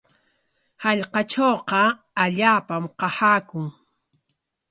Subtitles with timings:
[0.83, 1.81] Hallqatrawqa
[2.23, 3.65] allaapam qasaakun.